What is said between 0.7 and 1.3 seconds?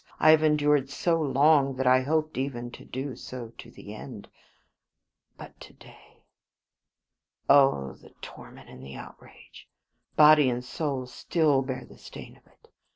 so